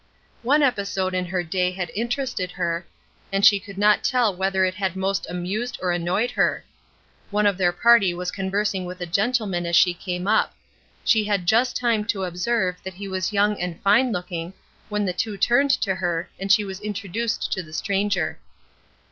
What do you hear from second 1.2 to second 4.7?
her day had interested her, and she could not tell whether